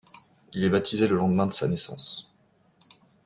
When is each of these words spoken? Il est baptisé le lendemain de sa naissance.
Il 0.53 0.63
est 0.63 0.71
baptisé 0.71 1.07
le 1.07 1.15
lendemain 1.15 1.45
de 1.45 1.51
sa 1.51 1.67
naissance. 1.67 2.33